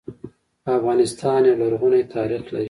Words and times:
افغانستان 0.77 1.41
يو 1.47 1.55
لرغونی 1.61 2.03
تاريخ 2.15 2.43
لري 2.51 2.59